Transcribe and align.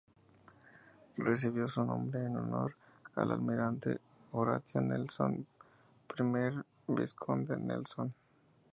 Recibió 1.17 1.67
su 1.67 1.83
nombre 1.85 2.25
en 2.25 2.35
honor 2.35 2.73
al 3.13 3.33
Almirante 3.33 3.99
Horatio 4.31 4.81
Nelson, 4.81 5.45
primer 6.07 6.65
vizconde 6.87 7.55
Nelson. 7.57 8.11